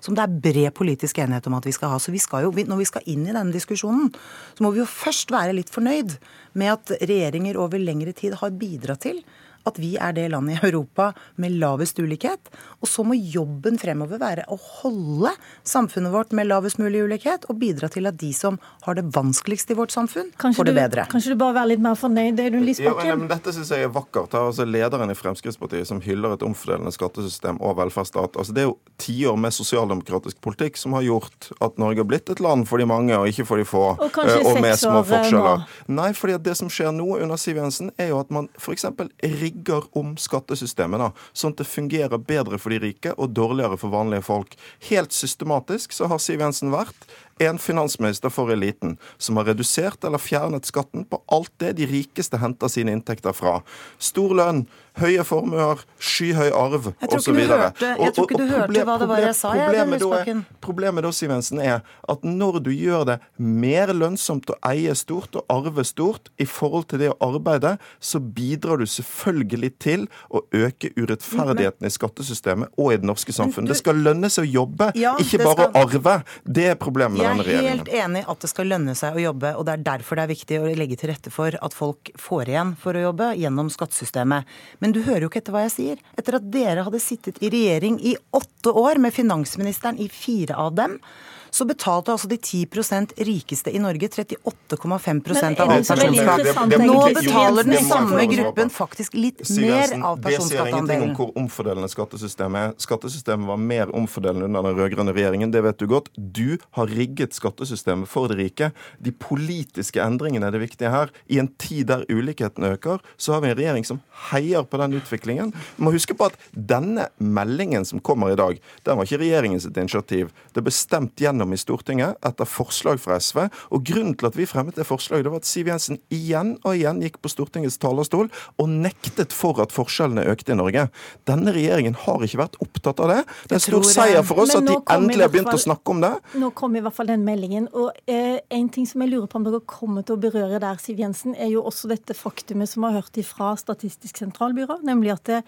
som 0.00 0.16
det 0.16 0.24
er 0.24 0.40
bred 0.46 0.74
politisk 0.74 1.18
enighet 1.18 1.46
om 1.46 1.58
at 1.58 1.66
vi 1.66 1.72
skal 1.76 1.94
ha. 1.94 1.98
Så 1.98 2.12
vi 2.12 2.22
skal 2.22 2.48
jo, 2.48 2.52
når 2.52 2.82
vi 2.82 2.88
skal 2.88 3.06
inn 3.06 3.26
i 3.26 3.34
denne 3.34 3.52
diskusjonen, 3.52 4.10
så 4.54 4.64
må 4.64 4.72
vi 4.72 4.82
jo 4.82 4.88
først 4.88 5.30
være 5.30 5.54
litt 5.56 5.70
fornøyd 5.70 6.16
med 6.58 6.72
at 6.72 6.96
regjeringer 7.00 7.58
over 7.60 7.78
lengre 7.78 8.12
tid 8.12 8.34
har 8.40 8.50
bidratt 8.50 9.06
til 9.06 9.22
at 9.68 9.78
vi 9.80 9.94
er 10.00 10.14
det 10.16 10.28
landet 10.32 10.58
i 10.58 10.68
Europa 10.70 11.10
med 11.40 11.58
lavest 11.60 11.98
ulikhet. 12.00 12.50
Og 12.80 12.88
så 12.88 13.04
må 13.06 13.16
jobben 13.18 13.78
fremover 13.80 14.20
være 14.20 14.46
å 14.48 14.56
holde 14.80 15.32
samfunnet 15.66 16.12
vårt 16.14 16.34
med 16.36 16.48
lavest 16.48 16.80
mulig 16.80 17.02
ulikhet, 17.04 17.46
og 17.50 17.60
bidra 17.60 17.90
til 17.92 18.08
at 18.08 18.18
de 18.20 18.32
som 18.36 18.58
har 18.86 18.96
det 18.98 19.06
vanskeligst 19.14 19.72
i 19.72 19.76
vårt 19.78 19.92
samfunn, 19.94 20.30
kanskje 20.40 20.62
får 20.62 20.70
det 20.70 20.76
bedre. 20.78 21.06
Du, 21.06 21.12
kanskje 21.14 21.34
du 21.34 21.40
bare 21.40 21.58
være 21.60 21.72
litt 21.74 21.84
mer 21.84 21.98
fornøyd, 21.98 22.40
Audun 22.44 22.66
Lysbakken? 22.66 23.10
Ja, 23.10 23.18
men 23.20 23.30
dette 23.30 23.54
syns 23.56 23.72
jeg 23.74 23.86
er 23.86 23.92
vakkert. 23.92 24.34
Her 24.36 24.48
altså 24.50 24.66
lederen 24.68 25.12
i 25.12 25.18
Fremskrittspartiet 25.18 25.88
som 25.90 26.00
hyller 26.04 26.36
et 26.36 26.44
omfordelende 26.46 26.92
skattesystem 26.94 27.60
og 27.60 27.76
velferdsstat. 27.80 28.38
Altså, 28.40 28.56
det 28.56 28.64
er 28.64 28.70
jo 28.70 28.76
tiår 29.00 29.38
med 29.40 29.54
sosialdemokratisk 29.56 30.40
politikk 30.44 30.80
som 30.80 30.96
har 30.96 31.04
gjort 31.06 31.50
at 31.60 31.78
Norge 31.80 32.02
har 32.02 32.08
blitt 32.08 32.32
et 32.32 32.42
land 32.44 32.66
for 32.70 32.80
de 32.80 32.88
mange 32.88 33.16
og 33.16 33.28
ikke 33.30 33.46
for 33.48 33.60
de 33.60 33.68
få. 33.68 33.84
Og 33.96 34.12
kanskje 34.14 34.40
og 34.44 34.60
med 34.62 34.76
små 34.80 35.00
eh, 35.02 35.08
forskjeller. 35.10 35.66
Nå. 35.86 35.96
Nei, 36.00 36.10
fordi 36.16 36.38
det 36.44 36.56
som 36.58 36.70
skjer 36.72 36.92
nå 36.96 37.08
under 37.18 37.40
Siv 37.40 37.60
Jensen, 37.60 37.92
er 38.00 38.12
jo 38.14 38.20
at 38.22 38.32
man 38.34 38.48
f.eks. 38.60 38.86
rigger 39.20 39.49
rigger 39.50 39.86
om 39.98 40.14
skattesystemet, 40.20 41.00
da, 41.02 41.10
sånn 41.32 41.54
at 41.54 41.62
det 41.62 41.68
fungerer 41.70 42.22
bedre 42.22 42.58
for 42.60 42.74
de 42.74 42.80
rike 42.82 43.14
og 43.16 43.34
dårligere 43.36 43.78
for 43.80 43.92
vanlige 43.92 44.26
folk. 44.26 44.56
Helt 44.90 45.14
systematisk 45.16 45.92
så 45.96 46.10
har 46.10 46.22
Siv 46.22 46.40
Jensen 46.40 46.72
vært 46.74 47.10
en 47.40 47.58
finansminister 47.58 48.32
for 48.32 48.52
eliten 48.52 48.96
som 49.18 49.40
har 49.40 49.50
redusert 49.50 50.04
eller 50.04 50.20
fjernet 50.20 50.68
skatten 50.68 51.06
på 51.08 51.22
alt 51.32 51.52
det 51.62 51.74
de 51.80 51.88
rikeste 51.88 52.40
henter 52.40 52.70
sine 52.72 52.92
inntekter 52.94 53.34
fra. 53.36 53.60
Stor 53.98 54.34
lønn, 54.36 54.64
høye 55.00 55.24
formuer, 55.24 55.80
skyhøy 56.02 56.50
arv 56.52 56.90
osv. 56.90 57.38
Jeg 57.40 58.14
tror 58.16 58.26
ikke 58.26 58.40
du 58.40 58.46
hørte 58.50 58.84
hva 58.84 58.96
det 59.00 59.08
var 59.10 59.22
jeg 59.24 59.36
sa. 59.38 59.52
Problemet, 59.54 60.04
da, 60.04 60.36
problemet 60.60 61.06
da, 61.06 61.12
Siv 61.14 61.32
Jensen, 61.32 61.62
er 61.62 61.80
at 62.10 62.26
når 62.26 62.60
du 62.66 62.70
gjør 62.74 63.06
det 63.08 63.18
mer 63.38 63.94
lønnsomt 63.96 64.50
å 64.52 64.58
eie 64.70 64.94
stort 64.98 65.38
og 65.38 65.46
arve 65.52 65.84
stort 65.88 66.30
i 66.42 66.46
forhold 66.48 66.90
til 66.92 67.04
det 67.04 67.12
å 67.14 67.18
arbeide, 67.30 67.76
så 68.02 68.20
bidrar 68.20 68.82
du 68.82 68.86
selvfølgelig 68.90 69.72
til 69.80 70.06
å 70.28 70.42
øke 70.56 70.92
urettferdigheten 70.98 71.88
i 71.88 71.94
skattesystemet 71.94 72.74
og 72.76 72.92
i 72.94 73.00
det 73.00 73.08
norske 73.08 73.34
samfunnet. 73.34 73.72
Det 73.72 73.80
skal 73.80 74.02
lønne 74.04 74.30
seg 74.32 74.48
å 74.48 74.52
jobbe, 74.60 74.90
ikke 75.22 75.42
bare 75.44 75.70
å 75.70 75.84
arve. 75.84 76.18
Det 76.44 76.70
er 76.74 76.78
problemet 76.80 77.22
denne 77.30 77.46
regjeringen. 77.46 77.66
Jeg 77.66 77.72
er 77.72 77.78
helt 77.78 77.92
enig 78.04 78.22
at 78.34 78.44
det 78.44 78.50
skal 78.52 78.70
lønne 78.70 78.94
seg 78.98 79.16
å 79.16 79.24
jobbe, 79.24 79.54
og 79.56 79.66
det 79.66 79.74
er 79.74 79.86
derfor 79.88 80.20
det 80.20 80.26
er 80.26 80.32
viktig 80.34 80.60
å 80.60 80.68
legge 80.82 80.98
til 81.00 81.12
rette 81.12 81.32
for 81.34 81.56
at 81.56 81.76
folk 81.76 82.12
får 82.20 82.52
igjen 82.52 82.74
for 82.80 82.98
å 82.98 83.06
jobbe 83.08 83.32
gjennom 83.40 83.72
skattesystemet. 83.72 84.54
Men 84.84 84.94
du 84.96 85.02
hører 85.06 85.26
jo 85.26 85.32
ikke 85.32 85.42
etter 85.44 85.56
hva 85.56 85.64
jeg 85.66 85.74
sier. 85.76 86.04
Etter 86.20 86.38
at 86.40 86.52
dere 86.52 86.86
hadde 86.86 87.02
sittet 87.02 87.40
i 87.42 87.52
regjering 87.52 88.00
i 88.02 88.16
åtte 88.36 88.74
år 88.76 89.00
med 89.02 89.16
finansministeren 89.16 90.00
i 90.02 90.10
fire 90.12 90.58
av 90.60 90.74
dem, 90.78 91.00
så 91.50 91.66
betalte 91.68 92.14
altså 92.14 92.28
de 92.30 92.36
10% 92.38 93.14
rikeste 93.26 93.72
i 93.74 93.80
Norge 93.82 94.08
38,5% 94.08 95.60
av 95.60 95.72
all 95.74 95.84
personskatt. 95.84 96.76
Nå 96.80 96.98
betaler 97.16 97.68
den 97.68 97.84
samme 97.86 98.26
gruppen 98.30 98.72
faktisk 98.72 99.16
litt 99.18 99.42
mer 99.58 99.94
av 99.98 100.20
personskattandelen. 100.22 100.26
Det 100.26 100.46
sier 100.46 100.70
ingenting 100.70 101.04
om 101.08 101.14
hvor 101.18 101.32
omfordelende 101.40 101.90
skattesystemet 101.92 102.60
er. 102.70 102.76
Skattesystemet 102.82 103.50
var 103.50 103.60
mer 103.60 103.92
omfordelende 103.96 104.48
under 104.48 104.68
den 104.68 104.78
rød-grønne 104.78 105.14
regjeringen, 105.16 105.52
det 105.54 105.64
vet 105.66 105.80
du 105.80 105.86
godt. 105.90 106.10
Du 106.16 106.58
har 106.78 106.90
rigget 106.90 107.36
skattesystemet 107.36 108.10
for 108.10 108.30
de 108.30 108.38
rike. 108.40 108.70
De 109.02 109.12
politiske 109.12 110.02
endringene 110.02 110.48
er 110.48 110.56
det 110.56 110.62
viktige 110.64 110.92
her. 110.92 111.12
I 111.28 111.40
en 111.42 111.50
tid 111.60 111.90
der 111.90 112.06
ulikheten 112.10 112.66
øker, 112.70 113.02
så 113.16 113.34
har 113.34 113.44
vi 113.44 113.52
en 113.52 113.58
regjering 113.58 113.86
som 113.88 114.02
heier 114.30 114.64
på 114.66 114.80
den 114.80 114.98
utviklingen. 115.00 115.54
Du 115.76 115.84
må 115.84 115.94
huske 115.94 116.14
på 116.16 116.30
at 116.30 116.38
denne 116.54 117.08
meldingen 117.18 117.86
som 117.88 118.02
kommer 118.04 118.32
i 118.32 118.38
dag, 118.38 118.60
den 118.86 118.98
var 118.98 119.08
ikke 119.08 119.22
regjeringens 119.24 119.66
initiativ. 119.70 120.30
Det 120.52 120.62
er 120.62 120.68
bestemt 120.68 121.20
gjennom 121.20 121.39
gjennom 121.40 121.54
i 121.54 121.58
Stortinget 121.58 122.18
etter 122.26 122.48
forslag 122.48 123.00
fra 123.00 123.18
SV. 123.20 123.48
Og 123.72 123.84
Grunnen 123.86 124.14
til 124.18 124.28
at 124.28 124.36
vi 124.36 124.46
fremmet 124.48 124.76
det 124.76 124.86
forslaget, 124.86 125.24
det 125.24 125.32
var 125.32 125.40
at 125.40 125.48
Siv 125.48 125.70
Jensen 125.70 126.00
igjen 126.12 126.56
og 126.64 126.76
igjen 126.76 127.00
gikk 127.00 127.20
på 127.22 127.32
Stortingets 127.32 127.78
talerstol 127.80 128.28
og 128.60 128.68
nektet 128.68 129.32
for 129.32 129.60
at 129.62 129.72
forskjellene 129.72 130.26
økte 130.30 130.52
i 130.52 130.58
Norge. 130.58 130.88
Denne 131.28 131.54
regjeringen 131.56 131.96
har 132.04 132.24
ikke 132.24 132.42
vært 132.42 132.60
opptatt 132.60 133.00
av 133.00 133.12
det. 133.14 133.20
Det 133.46 133.56
er 133.56 133.60
en 133.60 133.66
stor 133.66 133.88
seier 133.88 134.26
for 134.26 134.44
oss 134.44 134.54
at 134.56 134.68
de 134.68 134.76
endelig 134.92 135.26
har 135.26 135.32
begynt 135.32 135.54
å 135.54 135.60
snakke 135.60 135.94
om 135.94 136.04
det. 136.04 136.14
Nå 136.40 136.52
kom 136.56 136.76
i 136.76 136.84
hvert 136.84 136.96
fall 136.96 137.10
den 137.10 137.24
meldingen. 137.26 137.68
Og 137.72 137.92
eh, 138.10 138.40
en 138.52 138.72
ting 138.72 138.88
som 138.88 139.04
jeg 139.04 139.14
lurer 139.14 139.28
på 139.30 139.40
om 139.40 139.48
dere 139.48 139.62
kommer 139.64 140.06
til 140.06 140.18
å 140.18 140.22
berøre 140.22 140.60
der, 140.62 140.80
Siv 140.82 141.00
Jensen, 141.00 141.36
er 141.36 141.52
jo 141.52 141.64
også 141.66 141.90
dette 141.90 142.16
faktumet 142.16 142.70
som 142.70 142.86
har 142.88 143.00
hørt 143.00 143.20
ifra 143.20 143.54
Statistisk 143.60 144.20
sentralbyrå, 144.20 144.80
nemlig 144.86 145.16
at 145.16 145.30
det 145.30 145.44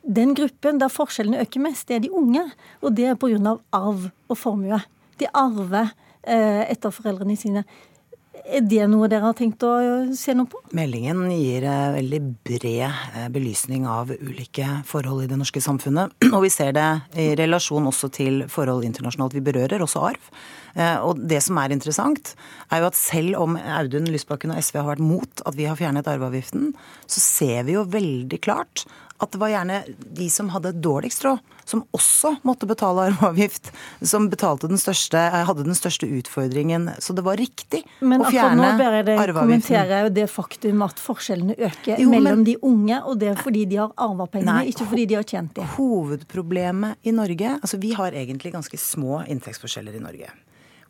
den 0.00 0.32
gruppen 0.32 0.78
der 0.80 0.88
forskjellene 0.88 1.42
øker 1.44 1.60
mest, 1.60 1.88
det 1.88 1.98
er 1.98 2.04
de 2.06 2.10
unge. 2.16 2.46
Og 2.80 2.96
det 2.96 3.10
er 3.10 3.18
pga. 3.20 3.58
arv 3.72 4.08
og 4.28 4.38
formue 4.38 4.80
de 5.20 5.30
arver 5.36 5.92
eh, 6.22 6.66
etter 6.70 6.92
foreldrene 6.94 7.38
sine. 7.38 7.64
Er 8.50 8.64
det 8.64 8.86
noe 8.88 9.06
dere 9.10 9.28
har 9.28 9.36
tenkt 9.36 9.62
å 9.66 9.72
se 10.16 10.32
noe 10.34 10.48
på? 10.48 10.62
Meldingen 10.74 11.26
gir 11.34 11.66
eh, 11.68 11.90
veldig 11.98 12.20
bred 12.46 12.86
eh, 12.86 13.26
belysning 13.32 13.84
av 13.90 14.10
ulike 14.14 14.80
forhold 14.88 15.26
i 15.26 15.28
det 15.30 15.38
norske 15.38 15.62
samfunnet. 15.62 16.16
Og 16.34 16.46
vi 16.46 16.52
ser 16.52 16.72
det 16.78 16.88
i 17.20 17.30
relasjon 17.38 17.90
også 17.90 18.10
til 18.16 18.46
forhold 18.50 18.86
internasjonalt. 18.88 19.36
Vi 19.36 19.44
berører 19.44 19.84
også 19.84 20.06
arv. 20.12 20.32
Og 21.02 21.18
det 21.26 21.40
som 21.42 21.56
er 21.58 21.72
interessant, 21.74 22.28
er 22.70 22.78
jo 22.78 22.86
at 22.86 22.94
selv 22.94 23.40
om 23.40 23.56
Audun 23.58 24.04
Lysbakken 24.06 24.52
og 24.54 24.60
SV 24.62 24.76
har 24.78 24.86
vært 24.92 25.02
mot 25.02 25.42
at 25.42 25.56
vi 25.58 25.66
har 25.66 25.74
fjernet 25.74 26.06
arveavgiften, 26.06 26.68
så 27.10 27.22
ser 27.24 27.64
vi 27.66 27.74
jo 27.74 27.82
veldig 27.90 28.38
klart 28.38 28.84
at 29.20 29.32
det 29.34 29.40
var 29.40 29.52
gjerne 29.52 29.82
de 30.16 30.26
som 30.32 30.48
hadde 30.54 30.72
dårligst 30.80 31.24
råd, 31.26 31.38
som 31.68 31.82
også 31.94 32.32
måtte 32.46 32.66
betale 32.66 33.06
arveavgift, 33.10 33.70
som 34.02 34.28
den 34.30 34.80
største, 34.80 35.20
hadde 35.46 35.66
den 35.66 35.76
største 35.76 36.08
utfordringen. 36.08 36.88
Så 36.98 37.14
det 37.16 37.24
var 37.26 37.38
riktig 37.40 37.82
men 38.00 38.24
å 38.24 38.30
fjerne 38.30 38.64
arveavgiften. 38.64 38.64
Men 38.64 38.78
nå 38.78 38.80
ber 38.80 38.96
jeg 38.96 39.08
deg 39.10 39.34
kommentere 39.36 40.00
det 40.16 40.26
faktum 40.32 40.84
at 40.86 41.02
forskjellene 41.02 41.56
øker 41.58 42.00
jo, 42.00 42.10
mellom 42.10 42.42
men, 42.42 42.46
de 42.48 42.56
unge, 42.66 43.00
og 43.04 43.20
det 43.20 43.32
er 43.34 43.40
fordi 43.40 43.66
de 43.70 43.80
har 43.82 43.94
arva 44.00 44.26
pengene, 44.30 44.64
ikke 44.72 44.88
fordi 44.90 45.08
de 45.10 45.20
har 45.20 45.28
tjent 45.28 45.54
dem. 45.58 45.68
Hovedproblemet 45.76 47.00
i 47.06 47.14
Norge 47.14 47.56
Altså, 47.60 47.78
vi 47.80 47.92
har 47.96 48.14
egentlig 48.16 48.52
ganske 48.54 48.78
små 48.80 49.20
inntektsforskjeller 49.28 49.96
i 49.96 50.02
Norge. 50.02 50.30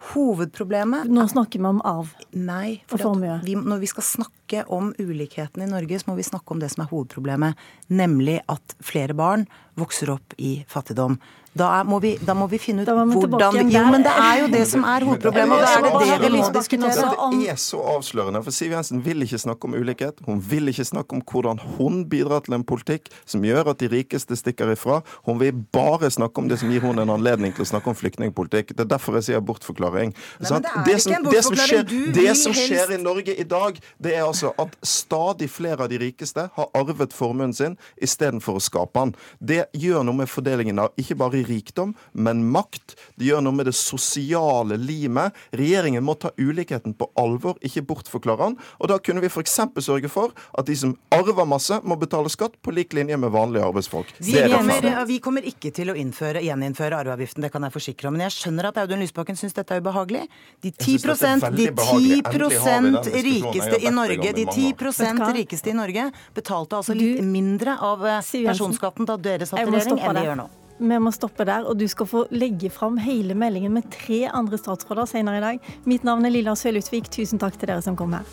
Hovedproblemet 0.00 1.10
Nå 1.12 1.26
snakker 1.28 1.60
vi 1.60 1.66
om 1.68 1.80
arv 1.84 2.14
Nei, 2.32 2.80
for 2.88 3.02
formue. 3.02 3.36
Vi, 3.44 3.54
når 3.54 3.82
vi 3.82 3.90
skal 3.90 4.06
snakke 4.06 4.62
om 4.72 4.94
ulikheten 4.98 5.62
i 5.62 5.68
Norge, 5.68 5.98
så 6.00 6.10
må 6.10 6.16
vi 6.16 6.24
snakke 6.26 6.54
om 6.54 6.62
det 6.62 6.70
som 6.72 6.84
er 6.84 6.90
hovedproblemet. 6.90 7.58
Nemlig 7.92 8.38
at 8.50 8.74
flere 8.80 9.14
barn 9.18 9.44
vokser 9.78 10.14
opp 10.14 10.34
i 10.38 10.60
fattigdom. 10.70 11.18
Da 11.50 11.82
må, 11.82 11.98
vi, 11.98 12.12
da 12.22 12.34
må 12.38 12.46
vi, 12.46 12.60
finne 12.62 12.84
ut 12.84 12.90
hvordan 12.90 13.56
vi, 13.56 13.64
Jo, 13.74 13.82
men 13.90 14.04
det 14.06 14.12
er 14.14 14.36
jo 14.38 14.46
det 14.52 14.62
som 14.70 14.84
er 14.86 15.02
hovedproblemet. 15.02 15.56
Og 15.56 15.64
da 15.64 15.70
er 15.74 15.82
det 15.82 16.20
det 16.22 16.28
vi 16.30 16.38
må 16.38 16.50
diskutere. 16.54 17.06
Det 17.34 17.48
er 17.50 17.58
så 17.58 17.80
avslørende. 17.96 18.42
For 18.46 18.54
Siv 18.54 18.74
Jensen 18.76 19.00
vil 19.02 19.26
ikke 19.26 19.40
snakke 19.42 19.66
om 19.66 19.74
ulikhet. 19.74 20.22
Hun 20.28 20.38
vil 20.46 20.70
ikke 20.70 20.86
snakke 20.86 21.18
om 21.18 21.24
hvordan 21.26 21.58
hun 21.74 22.04
bidrar 22.10 22.44
til 22.46 22.54
en 22.54 22.64
politikk 22.66 23.10
som 23.24 23.42
gjør 23.42 23.72
at 23.72 23.82
de 23.82 23.88
rikeste 23.90 24.38
stikker 24.38 24.70
ifra. 24.76 25.00
Hun 25.26 25.40
vil 25.42 25.58
bare 25.74 26.12
snakke 26.14 26.38
om 26.38 26.50
det 26.50 26.60
som 26.62 26.70
gir 26.70 26.84
hun 26.86 27.02
en 27.02 27.10
anledning 27.16 27.56
til 27.56 27.66
å 27.66 27.70
snakke 27.72 27.90
om 27.90 27.98
flyktningpolitikk. 27.98 28.70
Det 28.76 28.86
er 28.86 28.92
derfor 28.94 29.18
jeg 29.18 29.32
sier 29.32 29.42
bortforklaring. 29.42 30.14
Nei, 30.14 30.62
det, 30.62 30.76
det, 30.86 30.96
som, 31.02 31.26
det, 31.26 31.42
som, 31.48 31.58
skjer, 31.58 31.82
det 32.14 32.36
som 32.38 32.54
skjer 32.54 32.94
i 32.94 33.00
Norge 33.02 33.34
i 33.34 33.48
dag, 33.56 33.82
det 33.98 34.14
er 34.14 34.28
altså 34.28 34.54
at 34.60 34.78
stadig 34.86 35.50
flere 35.50 35.82
av 35.82 35.90
de 35.90 35.98
rikeste 35.98 36.46
har 36.54 36.72
arvet 36.78 37.10
formuen 37.16 37.50
sin 37.56 37.74
istedenfor 37.98 38.62
å 38.62 38.64
skape 38.70 39.02
den. 39.02 39.16
Det 39.42 39.62
gjør 39.74 40.06
noe 40.06 40.22
med 40.22 40.30
fordelingen 40.30 40.78
av 40.86 40.94
ikke 41.00 41.18
bare 41.18 41.39
rikdom, 41.46 41.94
men 42.12 42.42
makt. 42.50 42.96
Det 43.20 43.28
gjør 43.28 43.44
noe 43.44 43.56
med 43.56 43.68
det 43.70 43.76
sosiale 43.78 44.78
limet. 44.80 45.36
Regjeringen 45.56 46.04
må 46.04 46.16
ta 46.18 46.32
ulikheten 46.40 46.96
på 46.98 47.10
alvor, 47.20 47.58
ikke 47.64 47.84
bortforklare 47.88 48.50
den. 48.50 48.58
Og 48.80 48.90
da 48.92 48.98
kunne 49.02 49.22
vi 49.22 49.30
f.eks. 49.30 49.58
sørge 49.84 50.10
for 50.12 50.34
at 50.58 50.68
de 50.68 50.76
som 50.76 50.96
arver 51.14 51.46
masse, 51.48 51.80
må 51.84 51.96
betale 52.00 52.30
skatt 52.32 52.56
på 52.62 52.74
lik 52.74 52.94
linje 52.96 53.16
med 53.20 53.32
vanlige 53.34 53.66
arbeidsfolk. 53.66 54.10
Vi, 54.18 54.36
kommer, 54.50 55.04
vi 55.08 55.20
kommer, 55.22 55.46
ikke 55.46 55.72
til 55.74 55.92
å 55.92 55.96
innføre, 55.98 56.42
gjeninnføre 56.44 56.98
arveavgiften, 57.04 57.44
det 57.44 57.52
kan 57.54 57.64
jeg 57.66 57.76
forsikre 57.76 58.10
om. 58.10 58.16
Men 58.16 58.26
jeg 58.28 58.36
skjønner 58.38 58.70
at 58.70 58.80
Audun 58.82 59.02
Lysbakken 59.02 59.38
syns 59.38 59.56
dette 59.56 59.76
er 59.76 59.84
ubehagelig. 59.84 60.26
De 60.64 60.72
10%, 60.74 61.48
de 61.56 61.70
10% 61.70 63.12
rikeste 63.14 63.80
i 63.80 63.94
Norge 63.94 64.32
de 64.32 64.46
10% 64.46 65.32
rikeste 65.34 65.70
i 65.70 65.72
Norge 65.76 66.10
betalte 66.34 66.76
altså 66.76 66.96
litt 66.96 67.22
mindre 67.24 67.76
av 67.80 68.06
eh, 68.06 68.22
personskatten 68.46 69.08
da 69.08 69.18
dere 69.20 69.48
satt 69.48 69.62
i 69.62 69.68
regjering, 69.68 70.00
enn 70.00 70.20
de 70.20 70.26
gjør 70.28 70.42
nå. 70.44 70.50
Vi 70.80 70.98
må 70.98 71.12
stoppe 71.12 71.44
der, 71.44 71.66
og 71.68 71.76
du 71.76 71.84
skal 71.92 72.08
få 72.08 72.22
legge 72.32 72.70
fram 72.72 72.96
hele 73.04 73.36
meldingen 73.36 73.74
med 73.76 73.90
tre 73.92 74.22
andre 74.32 74.56
statsråder 74.56 75.10
senere 75.10 75.36
i 75.36 75.44
dag. 75.44 75.74
Mitt 75.84 76.08
navn 76.08 76.24
er 76.24 76.32
Lilla 76.32 76.56
Sølutvik. 76.56 77.12
Tusen 77.12 77.42
takk 77.42 77.60
til 77.60 77.68
dere 77.68 77.84
som 77.84 77.98
kom 78.00 78.16
her. 78.16 78.24